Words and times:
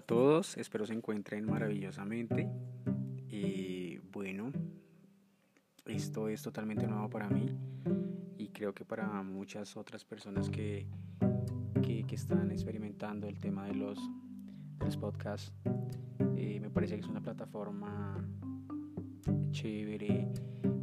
todos, 0.00 0.56
espero 0.56 0.86
se 0.86 0.94
encuentren 0.94 1.44
maravillosamente. 1.46 2.48
Y 3.28 3.98
bueno, 4.12 4.52
esto 5.86 6.28
es 6.28 6.42
totalmente 6.42 6.86
nuevo 6.86 7.08
para 7.08 7.28
mí 7.28 7.50
y 8.36 8.48
creo 8.48 8.74
que 8.74 8.84
para 8.84 9.22
muchas 9.22 9.76
otras 9.76 10.04
personas 10.04 10.50
que, 10.50 10.86
que, 11.82 12.14
están 12.14 12.50
experimentando 12.50 13.28
el 13.28 13.38
tema 13.38 13.66
de 13.66 13.74
los, 13.74 13.98
podcasts. 15.00 15.52
Eh, 16.36 16.60
me 16.60 16.70
parece 16.70 16.94
que 16.94 17.00
es 17.00 17.08
una 17.08 17.20
plataforma 17.20 18.24
chévere, 19.50 20.28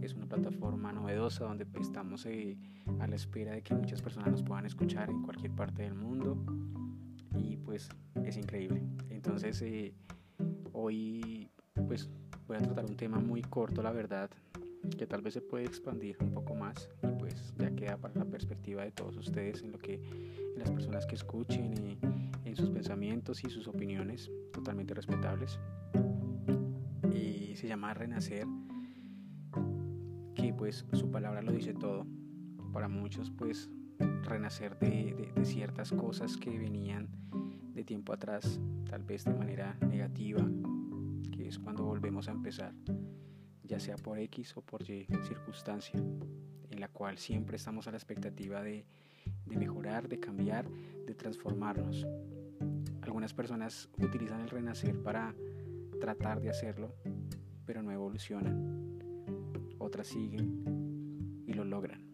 es 0.02 0.14
una 0.14 0.28
plataforma 0.28 0.92
novedosa 0.92 1.46
donde 1.46 1.66
estamos 1.80 2.26
eh, 2.26 2.58
a 3.00 3.08
la 3.08 3.16
espera 3.16 3.54
de 3.54 3.62
que 3.62 3.74
muchas 3.74 4.02
personas 4.02 4.32
nos 4.32 4.44
puedan 4.44 4.66
escuchar 4.66 5.10
en 5.10 5.22
cualquier 5.22 5.54
parte 5.54 5.84
del 5.84 5.96
mundo 5.96 6.38
y 7.38 7.58
pues 7.58 7.90
es 8.24 8.38
increíble. 8.38 8.82
Entonces 9.34 9.64
eh, 9.64 9.96
hoy 10.74 11.50
pues 11.88 12.08
voy 12.46 12.58
a 12.58 12.62
tratar 12.62 12.86
un 12.86 12.96
tema 12.96 13.18
muy 13.18 13.42
corto 13.42 13.82
la 13.82 13.92
verdad 13.92 14.30
que 14.96 15.08
tal 15.08 15.24
vez 15.24 15.34
se 15.34 15.42
puede 15.42 15.66
expandir 15.66 16.18
un 16.22 16.30
poco 16.30 16.54
más 16.54 16.88
y 17.02 17.08
pues 17.18 17.52
ya 17.58 17.72
queda 17.72 17.98
para 17.98 18.14
la 18.14 18.26
perspectiva 18.26 18.84
de 18.84 18.92
todos 18.92 19.18
ustedes 19.18 19.64
en 19.64 19.72
lo 19.72 19.80
que 19.80 19.96
en 19.96 20.60
las 20.60 20.70
personas 20.70 21.08
que 21.08 21.16
escuchen 21.16 21.74
y 21.74 21.98
en 22.48 22.56
sus 22.56 22.70
pensamientos 22.70 23.44
y 23.44 23.50
sus 23.50 23.68
opiniones 23.68 24.30
totalmente 24.52 24.94
respetables. 24.94 25.60
Y 27.12 27.56
se 27.56 27.68
llama 27.68 27.96
renacer 27.96 28.46
que 30.36 30.54
pues 30.54 30.86
su 30.94 31.10
palabra 31.10 31.42
lo 31.42 31.52
dice 31.54 31.74
todo. 31.74 32.06
Para 32.72 32.88
muchos 32.88 33.32
pues 33.32 33.72
renacer 34.26 34.78
de, 34.78 35.32
de 35.36 35.44
ciertas 35.44 35.92
cosas 35.92 36.38
que 36.38 36.56
venían 36.56 37.10
de 37.74 37.84
tiempo 37.84 38.14
atrás, 38.14 38.60
tal 38.90 39.04
vez 39.04 39.26
de 39.26 39.34
manera 39.34 39.76
negativa, 39.82 40.46
que 41.32 41.48
es 41.48 41.60
cuando 41.60 41.84
volvemos 41.84 42.28
a 42.28 42.32
empezar, 42.32 42.74
ya 43.64 43.80
sea 43.80 43.96
por 43.96 44.20
X 44.20 44.56
o 44.58 44.62
por 44.62 44.82
Y 44.90 45.08
circunstancia, 45.24 46.00
en 46.70 46.80
la 46.80 46.88
cual 46.88 47.18
siempre 47.18 47.58
estamos 47.58 47.88
a 47.88 47.92
la 47.92 47.98
expectativa 47.98 48.62
de, 48.62 48.86
de 49.46 49.58
mejorar, 49.58 50.08
de 50.08 50.20
cambiar, 50.20 50.70
de 50.70 51.16
transformarnos. 51.16 52.06
Algunas 53.02 53.34
personas 53.34 53.90
utilizan 53.98 54.42
el 54.42 54.50
renacer 54.50 55.02
para 55.02 55.36
tratar 56.00 56.42
de 56.42 56.50
hacerlo, 56.50 56.94
pero 57.66 57.82
no 57.82 57.92
evolucionan. 57.92 59.00
Otras 59.80 60.08
siguen 60.08 61.44
y 61.48 61.54
lo 61.54 61.66
logran 61.66 62.13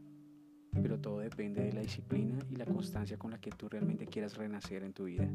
todo 1.00 1.20
depende 1.20 1.64
de 1.64 1.74
la 1.74 1.82
disciplina 1.82 2.38
y 2.50 2.56
la 2.56 2.66
constancia 2.66 3.18
con 3.18 3.32
la 3.32 3.40
que 3.40 3.52
tú 3.52 3.70
realmente 3.70 4.06
quieras 4.06 4.38
renacer 4.38 4.84
en 4.84 4.94
tu 4.94 5.06
vida, 5.06 5.28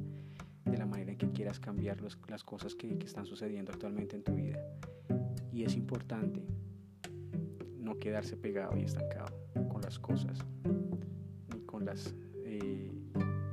de 0.64 0.76
la 0.76 0.86
manera 0.86 1.12
en 1.12 1.18
que 1.18 1.30
quieras 1.30 1.58
cambiar 1.58 2.00
las 2.00 2.44
cosas 2.44 2.74
que, 2.74 2.98
están 3.04 3.26
sucediendo 3.26 3.72
actualmente 3.72 4.16
en 4.16 4.22
tu 4.22 4.34
vida. 4.34 4.58
Y 5.52 5.64
es 5.64 5.76
importante 5.76 6.44
no 7.78 7.98
quedarse 7.98 8.36
pegado 8.36 8.76
y 8.76 8.82
estancado 8.82 9.34
con 9.68 9.82
las 9.82 9.98
cosas, 9.98 10.38
con 11.66 11.84
los 11.84 12.14
eh, 12.44 12.90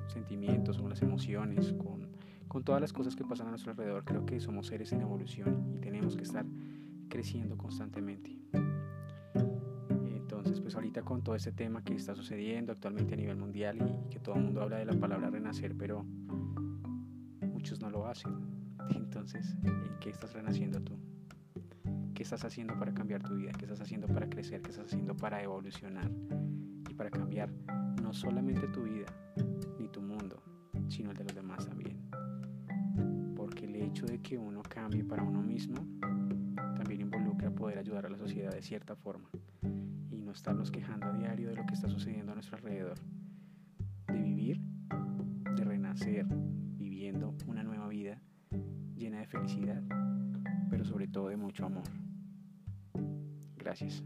sentimientos, 0.07 0.77
con 0.77 0.89
las 0.89 1.01
emociones, 1.01 1.73
con, 1.73 2.09
con 2.47 2.63
todas 2.63 2.81
las 2.81 2.93
cosas 2.93 3.15
que 3.15 3.23
pasan 3.23 3.47
a 3.47 3.49
nuestro 3.51 3.71
alrededor. 3.71 4.03
Creo 4.05 4.25
que 4.25 4.39
somos 4.39 4.67
seres 4.67 4.91
en 4.93 5.01
evolución 5.01 5.73
y 5.75 5.79
tenemos 5.79 6.15
que 6.15 6.23
estar 6.23 6.45
creciendo 7.09 7.57
constantemente 7.57 8.41
pues 10.43 10.75
ahorita 10.75 11.03
con 11.03 11.23
todo 11.23 11.35
este 11.35 11.51
tema 11.51 11.83
que 11.83 11.93
está 11.93 12.15
sucediendo 12.15 12.71
actualmente 12.71 13.13
a 13.13 13.17
nivel 13.17 13.37
mundial 13.37 13.77
y 13.77 14.09
que 14.09 14.19
todo 14.19 14.35
el 14.35 14.43
mundo 14.43 14.61
habla 14.61 14.77
de 14.77 14.85
la 14.85 14.93
palabra 14.93 15.29
renacer, 15.29 15.75
pero 15.77 16.03
muchos 17.41 17.79
no 17.79 17.89
lo 17.91 18.07
hacen. 18.07 18.31
Entonces, 18.95 19.55
¿en 19.63 19.99
qué 19.99 20.09
estás 20.09 20.33
renaciendo 20.33 20.81
tú? 20.81 20.97
¿Qué 22.15 22.23
estás 22.23 22.43
haciendo 22.43 22.77
para 22.77 22.93
cambiar 22.93 23.21
tu 23.21 23.35
vida? 23.35 23.51
¿Qué 23.51 23.65
estás 23.65 23.81
haciendo 23.81 24.07
para 24.07 24.27
crecer? 24.29 24.61
¿Qué 24.61 24.71
estás 24.71 24.87
haciendo 24.87 25.15
para 25.15 25.43
evolucionar? 25.43 26.09
Y 26.89 26.93
para 26.93 27.11
cambiar 27.11 27.51
no 28.01 28.11
solamente 28.11 28.67
tu 28.69 28.83
vida 28.83 29.07
ni 29.79 29.89
tu 29.89 30.01
mundo, 30.01 30.41
sino 30.89 31.11
el 31.11 31.17
de 31.17 31.23
los 31.23 31.35
demás 31.35 31.67
también. 31.67 31.97
Porque 33.35 33.65
el 33.65 33.75
hecho 33.75 34.07
de 34.07 34.19
que 34.21 34.37
uno 34.37 34.63
cambie 34.63 35.03
para 35.03 35.23
uno 35.23 35.41
mismo 35.43 35.75
también 36.75 37.01
involucra 37.01 37.51
poder 37.51 37.77
ayudar 37.77 38.07
a 38.07 38.09
la 38.09 38.17
sociedad 38.17 38.51
de 38.51 38.61
cierta 38.63 38.95
forma 38.95 39.29
estarnos 40.33 40.71
quejando 40.71 41.07
a 41.07 41.13
diario 41.13 41.49
de 41.49 41.55
lo 41.55 41.65
que 41.65 41.73
está 41.73 41.89
sucediendo 41.89 42.31
a 42.31 42.35
nuestro 42.35 42.57
alrededor. 42.57 42.97
De 44.07 44.21
vivir, 44.21 44.61
de 45.55 45.63
renacer, 45.63 46.25
viviendo 46.77 47.35
una 47.47 47.63
nueva 47.63 47.87
vida 47.87 48.21
llena 48.95 49.19
de 49.19 49.27
felicidad, 49.27 49.81
pero 50.69 50.85
sobre 50.85 51.07
todo 51.07 51.29
de 51.29 51.37
mucho 51.37 51.65
amor. 51.65 51.83
Gracias. 53.57 54.03